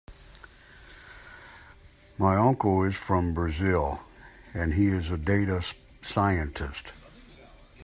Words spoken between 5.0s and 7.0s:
a data scientist.